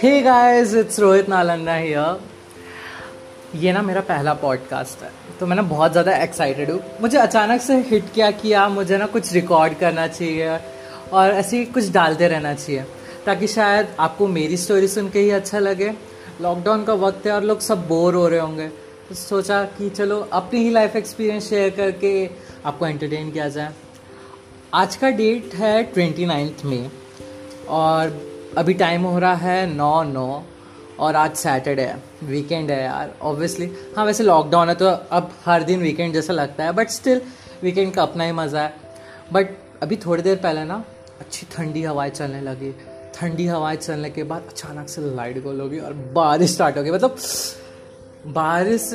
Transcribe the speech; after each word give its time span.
Hey 0.00 0.20
guys 0.22 0.74
it's 0.74 0.98
Rohit 1.00 1.28
Nalanda 1.28 1.74
here 1.74 3.58
ये 3.58 3.72
ना 3.72 3.82
मेरा 3.82 4.00
पहला 4.00 4.34
पॉडकास्ट 4.34 5.02
है 5.02 5.10
तो 5.40 5.46
मैं 5.46 5.56
ना 5.56 5.62
बहुत 5.62 5.92
ज़्यादा 5.92 6.16
एक्साइटेड 6.16 6.70
हूँ। 6.70 6.80
मुझे 7.00 7.18
अचानक 7.18 7.60
से 7.60 7.76
हिट 7.82 8.12
क्या 8.14 8.30
किया 8.32 8.68
मुझे 8.68 8.98
ना 8.98 9.06
कुछ 9.06 9.32
रिकॉर्ड 9.32 9.74
करना 9.74 10.06
चाहिए 10.08 10.58
और 11.12 11.30
ऐसे 11.30 11.58
ही 11.58 11.64
कुछ 11.64 11.90
डालते 11.92 12.28
रहना 12.28 12.54
चाहिए, 12.54 12.84
ताकि 13.26 13.46
शायद 13.46 13.86
आपको 14.00 14.26
मेरी 14.28 14.56
स्टोरी 14.56 14.88
सुन 14.88 15.08
के 15.08 15.18
ही 15.18 15.30
अच्छा 15.30 15.58
लगे। 15.58 15.92
लॉकडाउन 16.40 16.84
का 16.84 16.94
वक्त 17.06 17.26
है 17.26 17.32
और 17.32 17.44
लोग 17.44 17.60
सब 17.60 17.86
बोर 17.88 18.14
हो 18.14 18.28
रहे 18.28 18.40
होंगे। 18.40 18.68
तो 19.08 19.14
सोचा 19.14 19.62
कि 19.78 19.90
चलो 19.90 20.20
अपनी 20.32 20.60
ही 20.60 20.70
लाइफ 20.70 20.96
एक्सपीरियंस 20.96 21.48
शेयर 21.48 21.70
करके 21.70 22.30
आपको 22.66 22.86
एंटरटेन 22.86 23.30
किया 23.30 23.48
जाए। 23.48 23.72
आज 24.76 24.96
का 24.96 25.08
डेट 25.10 25.54
है 25.54 25.82
ट्वेंटी 25.82 26.24
नाइन्थ 26.26 26.64
में 26.64 26.90
और 27.76 28.10
अभी 28.58 28.74
टाइम 28.74 29.02
हो 29.02 29.18
रहा 29.18 29.34
है 29.34 29.66
नौ 29.66 30.02
नौ 30.02 30.42
और 30.98 31.16
आज 31.16 31.36
सैटरडे 31.36 31.82
है 31.82 31.96
वीकेंड 32.22 32.70
है 32.70 32.82
यार 32.82 33.14
ऑब्वियसली 33.22 33.70
हाँ 33.96 34.04
वैसे 34.06 34.24
लॉकडाउन 34.24 34.68
है 34.68 34.74
तो 34.74 34.86
अब 34.86 35.30
हर 35.44 35.62
दिन 35.62 35.80
वीकेंड 35.82 36.14
जैसा 36.14 36.32
लगता 36.32 36.64
है 36.64 36.72
बट 36.72 36.90
स्टिल 36.90 37.22
वीकेंड 37.62 37.94
का 37.94 38.02
अपना 38.02 38.24
ही 38.24 38.32
मज़ा 38.32 38.62
है। 38.62 38.74
बट 39.32 39.56
अभी 39.82 39.96
थोड़ी 39.96 40.22
देर 40.22 40.36
पहले 40.36 40.64
ना, 40.64 40.82
अच्छी 41.20 41.46
ठंडी 41.56 41.82
हवाएँ 41.82 42.10
चलने 42.10 42.40
लगी। 42.42 42.74
ठंडी 43.14 43.46
हवाएँ 43.46 43.76
चलने 43.78 44.10
के 44.10 44.22
बाद 44.24 44.48
अचानक 44.50 44.88
से 44.88 45.14
लाइट 45.16 45.42
गोल 45.42 45.60
होगी 45.60 45.78
और 45.78 45.92
बारिश 46.14 46.54
स्टार्ट 46.54 46.78
हो 46.78 46.82
गई। 46.82 46.90
मतलब 46.90 47.16
बारिश 48.34 48.92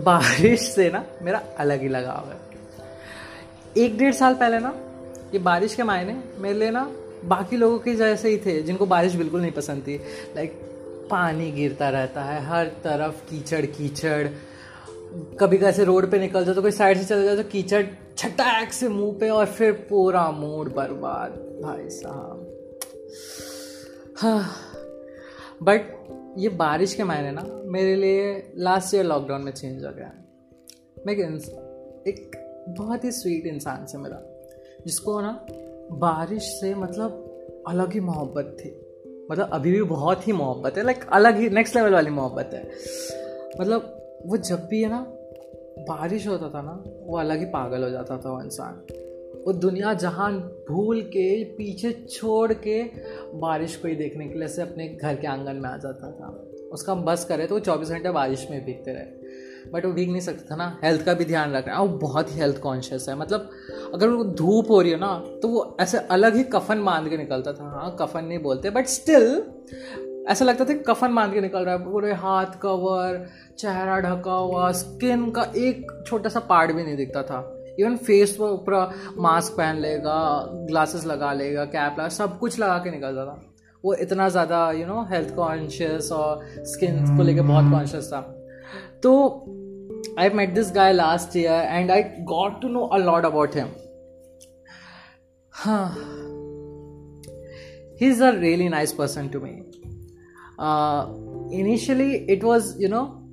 बारिश 0.00 0.68
से 0.70 0.90
ना 0.90 1.04
मेरा 1.22 1.42
अलग 1.58 1.82
ही 1.82 1.88
लगाव 1.88 2.32
है। 2.32 3.84
एक 3.84 3.98
डेढ़ 3.98 4.14
साल 4.14 4.34
पहले 4.34 4.58
ना 4.58 4.74
ये 5.32 5.38
बारिश 5.38 5.74
के 5.74 5.82
मायने 5.82 6.22
मेरे 6.38 6.58
लिए 6.58 6.70
ना 6.70 6.90
बाकी 7.24 7.56
लोगों 7.56 7.78
के 7.78 7.94
जैसे 7.94 8.28
ही 8.28 8.36
थे, 8.36 8.62
जिनको 8.62 8.86
बारिश 8.86 9.14
बिल्कुल 9.14 9.40
नहीं 9.40 9.52
पसंद 9.52 9.82
थी। 9.82 9.96
लाइक 10.36 10.52
पानी 11.10 11.50
गिरता 11.52 11.88
रहता 11.88 12.22
है, 12.22 12.44
हर 12.46 12.66
तरफ़ 12.66 13.30
कीचड़ 13.30 13.66
कीचड़। 13.66 14.28
कभी 15.40 15.58
कैसे 15.58 15.84
रोड 15.84 16.10
पे 16.10 16.18
निकल 16.18 16.44
जाओ 16.44 16.54
तो 16.54 16.62
कोई 16.62 16.70
साइड 16.70 16.98
से 16.98 17.04
चल 17.04 17.24
जाए 17.24 17.36
तो 17.36 17.42
कीचड़ 17.42 17.84
छटाक 18.16 18.72
से 18.72 18.88
मुँह 18.88 19.18
पे 19.20 19.30
और 19.30 19.46
फिर 19.46 19.72
पूरा 19.72 20.30
मूड 20.30 20.74
बर्बाद, 20.74 21.30
भाई 21.62 21.88
साहब। 21.90 22.44
हाँ 24.18 24.50
बट 25.62 25.80
ये 26.38 26.48
बारिश 26.48 26.94
के 26.94 27.04
मायने 27.04 27.30
ना 27.30 27.44
मेरे 27.64 27.94
लिए 27.96 28.52
लास्ट 28.56 28.94
ईयर 28.94 29.04
लॉकडाउन 29.04 29.42
में 29.42 29.52
चेंज 29.52 29.84
हो 29.84 29.92
गया। 29.92 30.12
मैं 31.06 31.14
एक 32.08 32.36
बहुत 32.68 33.04
ही 33.04 33.12
स्वीट 33.12 33.46
इंसान 33.46 33.86
से 33.86 33.98
मिला। 33.98 34.16
जिसको 34.86 35.20
ना 35.20 35.46
बारिश 35.92 36.42
से 36.42 36.74
मतलब 36.74 37.24
अलग 37.68 37.92
ही 37.92 38.00
मोहब्बत 38.00 38.56
थी। 38.60 38.84
मतलब 39.30 39.50
अभी 39.52 39.72
भी 39.72 39.82
बहुत 39.82 40.28
ही 40.28 40.32
मोहब्बत 40.32 40.76
है 40.76 40.84
लाइक 40.84 41.04
अलग 41.12 41.36
ही 41.36 41.50
नेक्स्ट 41.50 41.76
लेवल 41.76 41.92
वाली 41.92 42.10
मोहब्बत 42.10 42.50
है। 42.54 42.70
मतलब 43.60 43.94
वो 44.26 44.36
जब 44.36 44.66
भी 44.66 44.82
है 44.82 44.88
ना, 44.88 45.06
बारिश 45.78 46.28
होता 46.28 46.48
था 46.48 46.62
ना, 46.62 46.84
वो 47.06 47.18
अलग 47.18 47.38
ही 47.38 47.44
पागल 47.44 47.82
हो 47.82 47.90
जाता 47.90 48.18
था 48.18 48.30
वो 48.30 48.42
इंसान। 48.42 48.86
वो 49.46 49.52
दुनिया 49.52 49.94
जहान 49.94 50.38
भूल 50.40 51.00
के, 51.00 51.44
पीछे 51.44 51.92
छोड़ 51.92 52.52
के 52.52 52.82
बारिश 53.34 53.76
को 53.76 53.88
ही 53.88 53.94
देखने 53.94 54.28
के 54.28 54.38
लिए 54.38 54.48
से 54.48 54.62
अपने 54.62 54.88
घर 54.88 55.16
के 55.16 55.26
आँगन 55.26 55.56
में 55.56 55.70
आ 55.70 55.76
जाता 55.76 56.10
था। 56.10 56.50
उसका 56.72 56.92
हम 56.92 57.02
बस 57.02 57.24
करे 57.24 57.46
तो 57.46 57.54
वो 57.54 57.60
चौबीस 57.60 57.88
घंटे 57.88 58.10
बारिश 58.10 58.46
में 58.50 58.64
भीगते 58.64 58.90
रहे। 58.90 59.27
बट 59.72 59.86
वो 59.86 59.92
भीग 59.92 60.10
नहीं 60.10 60.20
सकता 60.20 60.50
था 60.50 60.56
ना। 60.56 60.78
हेल्थ 60.84 61.04
का 61.04 61.14
भी 61.14 61.24
ध्यान 61.24 61.52
रख 61.52 61.66
रहा 61.68 61.76
है। 61.76 61.82
वो 61.82 61.98
बहुत 61.98 62.30
ही 62.30 62.38
हेल्थ 62.40 62.60
कॉन्शियस 62.60 63.08
है। 63.08 63.16
मतलब 63.18 63.50
अगर 63.94 64.08
वो 64.08 64.24
धूप 64.24 64.70
हो 64.70 64.80
रही 64.80 64.92
है 64.92 64.98
ना 65.00 65.14
तो 65.42 65.48
वो 65.48 65.76
ऐसे 65.80 65.98
अलग 66.10 66.36
ही 66.36 66.42
कफन 66.52 66.84
बाँध 66.84 67.08
के 67.10 67.16
निकलता 67.16 67.52
था। 67.52 67.70
हाँ 67.72 67.96
कफन 68.00 68.24
नहीं 68.24 68.38
बोलते 68.38 68.70
बट 68.70 68.86
स्टिल 68.88 69.42
ऐसा 70.30 70.44
लगता 70.44 70.64
था 70.64 70.74
कफन 70.88 71.14
बाँध 71.14 71.32
के 71.34 71.40
निकल 71.40 71.64
रहा 71.64 71.74
है। 71.74 71.84
पूरे 71.84 72.12
हाथ 72.14 72.58
कवर 72.62 73.26
चेहरा 73.58 73.98
ढका 74.00 74.32
हुआ 74.32 74.70
स्किन 74.74 75.30
का 75.30 75.42
एक 75.56 75.86
छोटा 76.06 76.28
सा 76.28 76.40
पार्ट 76.40 76.72
भी 76.72 76.82
नहीं 76.84 76.96
दिखता 76.96 77.22
था। 77.22 77.38
इवन 77.80 77.96
फेस 77.96 78.36
पर 78.36 78.44
ऊपर 78.44 79.14
मास्क 79.18 79.52
पहन 79.52 79.76
लेगा 79.76 80.18
ग्लासेस 80.68 81.04
लगा 81.06 81.32
लेगा 81.32 81.64
कैप 81.66 81.98
लगा 81.98 82.08
सब 82.08 82.38
कुछ 82.38 82.58
लगा 82.58 82.78
के 82.78 82.90
निकलता 82.90 83.24
था। 83.26 83.40
वो 83.84 83.94
इतना 83.96 84.28
ज़्यादा 84.28 84.70
यू 84.72 84.86
नो 84.86 85.02
हेल्थ 85.10 85.34
कॉन्शियस 85.34 86.10
और 86.12 86.40
स्किन 86.66 87.16
को 87.16 87.22
लेके 87.22 87.40
बहुत 87.40 87.70
कॉन्शियस 87.72 88.08
था। 88.12 88.20
तो 89.03 89.13
I 90.17 90.29
met 90.29 90.53
this 90.53 90.69
guy 90.71 90.91
last 90.91 91.35
year 91.35 91.51
and 91.51 91.91
I 91.91 92.01
got 92.25 92.61
to 92.61 92.69
know 92.69 92.89
a 92.91 92.99
lot 92.99 93.25
about 93.25 93.53
him. 93.53 93.69
He's 97.97 98.19
a 98.19 98.33
really 98.33 98.69
nice 98.69 98.93
person 98.93 99.29
to 99.29 99.39
me. 99.39 99.63
Uh, 100.59 101.07
initially, 101.51 102.25
it 102.29 102.43
was, 102.43 102.77
you 102.79 102.87
know, 102.87 103.23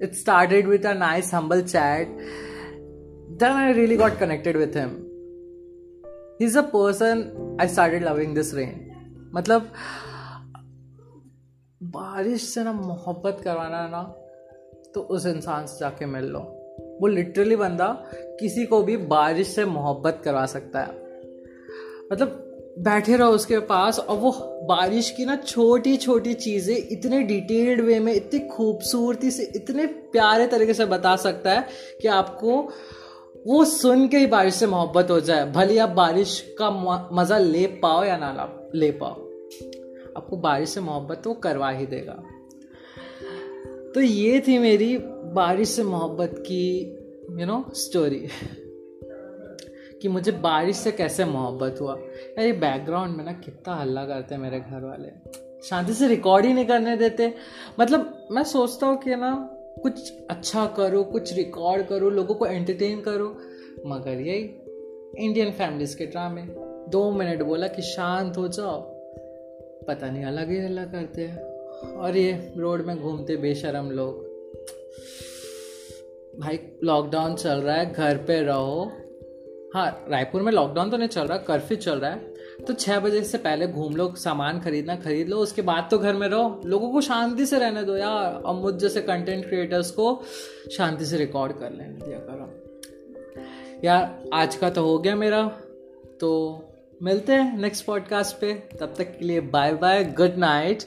it 0.00 0.14
started 0.14 0.66
with 0.66 0.84
a 0.84 0.94
nice, 0.94 1.30
humble 1.30 1.62
chat. 1.62 2.08
Then 3.38 3.52
I 3.52 3.70
really 3.70 3.96
got 3.96 4.18
connected 4.18 4.56
with 4.56 4.74
him. 4.74 5.06
He's 6.38 6.56
a 6.56 6.62
person 6.62 7.56
I 7.58 7.66
started 7.66 8.02
loving 8.02 8.34
this 8.34 8.52
rain. 8.52 8.82
मतलब 9.34 9.70
बारिश 11.81 12.41
से 12.43 12.63
ना 12.63 12.71
मोहब्बत 12.73 13.37
करवाना 13.43 13.77
है 13.77 13.89
ना 13.91 14.01
तो 14.95 15.01
उस 15.01 15.25
इंसान 15.25 15.65
से 15.65 15.79
जाके 15.79 16.05
मिल 16.05 16.25
लो। 16.25 16.39
वो 17.01 17.07
लिटरली 17.07 17.55
बंदा 17.55 17.87
किसी 18.39 18.65
को 18.65 18.81
भी 18.83 18.97
बारिश 18.97 19.47
से 19.47 19.65
मोहब्बत 19.65 20.21
करवा 20.23 20.45
सकता 20.45 20.79
है। 20.79 20.93
मतलब 22.11 22.37
बैठे 22.79 23.15
रहो 23.15 23.31
उसके 23.31 23.59
पास 23.59 23.99
और 23.99 24.17
वो 24.17 24.31
बारिश 24.69 25.09
की 25.09 25.25
ना 25.25 25.35
छोटी 25.37 25.95
छोटी 25.97 26.33
चीज़ें 26.35 26.75
इतने 26.75 27.21
डिटेल्ड 27.23 27.81
वे 27.81 27.99
में, 27.99 28.13
इतनी 28.13 28.39
खूबसूरती 28.47 29.31
से, 29.31 29.51
इतने 29.55 29.85
प्यारे 29.85 30.47
तरीके 30.47 30.73
से 30.73 30.85
बता 30.85 31.15
सकता 31.15 31.53
है 31.53 31.67
कि 32.01 32.07
आपको 32.09 32.61
वो 33.47 33.63
सुन 33.65 34.07
के 34.07 34.17
ही 34.17 34.27
बारिश 34.27 34.55
से 34.55 34.67
मोहब्बत 34.67 35.11
हो 35.11 35.19
जाए, 35.19 35.51
भले 35.51 35.77
आप 35.79 35.89
बारिश 35.89 36.39
का 36.61 36.69
मज़ा 37.13 37.37
ले 37.37 37.65
पाओ 37.83 38.03
या 38.03 38.17
ना 38.17 38.49
ले 38.75 38.91
पाओ। 38.91 39.30
आपको 40.17 40.37
बारिश 40.37 40.69
से 40.69 40.81
मोहब्बत 40.81 41.27
वो 41.27 41.33
करवा 41.33 41.69
ही 41.69 41.85
देगा। 41.85 42.23
तो 43.95 44.01
ये 44.01 44.43
थी 44.47 44.57
मेरी 44.57 44.97
बारिश 45.33 45.69
से 45.69 45.83
मोहब्बत 45.83 46.35
की 46.37 46.81
यू 47.39 47.45
नो 47.45 47.65
स्टोरी 47.73 48.27
कि 50.01 50.07
मुझे 50.07 50.31
बारिश 50.31 50.77
से 50.77 50.91
कैसे 50.91 51.25
मोहब्बत 51.25 51.75
हुआ। 51.81 51.95
यार 51.99 52.45
ये 52.45 52.51
बैकग्राउंड 52.51 53.17
में 53.17 53.25
ना 53.25 53.31
कितना 53.31 53.75
हल्ला 53.75 54.05
करते 54.05 54.35
हैं 54.35 54.41
मेरे 54.41 54.59
घर 54.59 54.85
वाले। 54.85 55.09
शांति 55.67 55.93
से 55.93 56.07
रिकॉर्ड 56.07 56.45
ही 56.45 56.53
नहीं 56.53 56.65
करने 56.65 56.97
देते। 56.97 57.33
मतलब 57.79 58.27
मैं 58.31 58.43
सोचता 58.43 58.87
हूँ 58.87 58.97
कि 58.97 59.15
ना, 59.15 59.49
कुछ 59.83 60.13
अच्छा 60.29 60.65
करो, 60.65 61.03
कुछ 61.03 61.33
रिकॉर्ड 61.33 61.87
करो, 61.87 62.09
लोगों 62.09 62.35
को 62.35 62.45
एंटरटेन 62.45 63.01
करो। 63.01 63.37
मगर 63.85 64.11
यही 64.11 64.43
इंडियन 65.25 65.51
फैमिलीज़ 65.51 65.97
के 65.97 66.05
ड्रामे 66.05 66.41
दो 66.91 67.11
मिनट 67.11 67.41
बोला 67.41 67.67
कि 67.67 67.81
शांत 67.81 68.37
हो 68.37 68.47
जाओ। 68.47 69.00
पता 69.87 70.09
नहीं, 70.09 70.23
अलग 70.23 70.49
ही 70.49 70.65
अलग 70.65 70.91
करते 70.91 71.21
हैं। 71.21 71.51
और 71.95 72.17
ये 72.17 72.53
रोड 72.57 72.85
में 72.85 73.01
घूमते 73.01 73.37
बेशरम 73.37 73.91
लोग। 73.91 74.31
भाई 76.39 76.59
लॉकडाउन 76.83 77.35
चल 77.35 77.61
रहा 77.61 77.75
है, 77.75 77.93
घर 77.93 78.17
पे 78.17 78.41
रहो। 78.41 78.91
हाँ 79.73 80.05
रायपुर 80.09 80.41
में 80.41 80.51
लॉकडाउन 80.51 80.89
तो 80.89 80.97
नहीं 80.97 81.09
चल 81.09 81.21
रहा 81.21 81.37
कर्फ्यू 81.37 81.77
चल 81.77 81.99
रहा 81.99 82.11
है। 82.11 82.33
तो 82.67 82.73
छः 82.73 82.99
बजे 82.99 83.23
से 83.23 83.37
पहले 83.37 83.67
घूम 83.67 83.95
लो, 83.95 84.15
सामान 84.15 84.59
खरीदना, 84.59 84.95
खरीद 84.95 85.29
लो, 85.29 85.37
उसके 85.37 85.61
बाद 85.61 85.87
तो 85.91 85.97
घर 85.97 86.13
में 86.13 86.27
रहो। 86.27 86.61
लोगों 86.65 86.91
को 86.91 87.01
शांति 87.01 87.45
से 87.45 87.59
रहने 87.59 87.83
दो 87.83 87.97
यार, 87.97 88.33
और 88.33 88.55
मुझ 88.55 88.75
जैसे 88.75 89.01
कंटेंट 89.01 89.45
क्रिएटर्स 89.45 89.91
को 89.91 90.21
शांति 90.71 91.05
से 91.05 91.17
रिकॉर्ड 91.17 91.53
कर 91.53 91.71
लेने 91.71 92.05
दिया 92.05 92.17
करो। 92.19 92.71
यार, 93.83 94.29
आज 94.33 94.55
का 94.55 94.69
तो 94.69 94.83
हो 94.83 94.97
गया 94.97 95.15
मेरा 95.15 95.47
तो 96.19 96.61
मिलते 97.03 97.33
हैं 97.33 97.57
नेक्स्ट 97.57 97.85
पॉडकास्ट 97.85 98.35
पे। 98.35 98.53
तब 98.79 98.93
तक 98.97 99.17
के 99.19 99.25
लिए 99.25 99.39
बाय 99.39 99.73
बाय 99.73 100.03
गुड 100.03 100.35
नाइट 100.37 100.83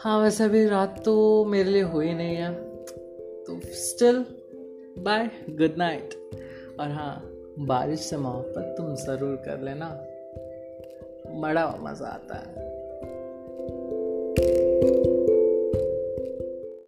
हाँ 0.00 0.18
वैसे 0.20 0.44
अभी 0.44 0.66
रात 0.66 1.02
तो 1.04 1.44
मेरे 1.44 1.70
लिए 1.70 1.82
हुई 1.82 2.12
नहीं 2.14 2.36
है। 2.36 2.52
तो 3.44 3.60
स्टिल 3.64 4.24
बाय 4.98 5.30
गुड 5.50 5.74
नाइट 5.78 6.14
और 6.80 6.90
हाँ 6.90 7.14
बारिश 7.58 8.00
से 8.00 8.16
मोहब्बत 8.16 8.74
तुम 8.78 8.94
ज़रूर 8.94 9.36
कर 9.36 9.60
लेना। 9.60 9.88
बड़ा 11.40 11.66
मज़ा 11.80 12.06
आता 12.06 12.38
है। 12.38 12.71